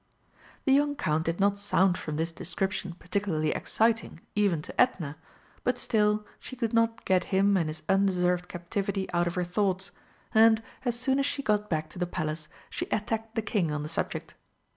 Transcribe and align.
The 0.65 0.73
young 0.73 0.95
Count 0.95 1.25
did 1.25 1.39
not 1.39 1.59
sound 1.59 1.95
from 1.95 2.15
this 2.17 2.31
description 2.31 2.93
particularly 2.95 3.51
exciting, 3.51 4.19
even 4.33 4.63
to 4.63 4.81
Edna, 4.81 5.15
but 5.63 5.77
still 5.77 6.25
she 6.39 6.55
could 6.55 6.73
not 6.73 7.05
get 7.05 7.25
him 7.25 7.55
and 7.55 7.67
his 7.67 7.83
undeserved 7.87 8.47
captivity 8.47 9.07
out 9.13 9.27
of 9.27 9.35
her 9.35 9.43
thoughts, 9.43 9.91
and, 10.33 10.63
as 10.85 10.97
soon 10.99 11.19
as 11.19 11.27
she 11.27 11.43
got 11.43 11.69
back 11.69 11.87
to 11.91 11.99
the 11.99 12.07
Palace, 12.07 12.47
she 12.71 12.87
attacked 12.87 13.35
the 13.35 13.43
King 13.43 13.71
on 13.71 13.83
the 13.83 13.89
subject. 13.89 14.33